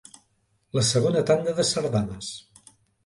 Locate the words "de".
1.59-1.67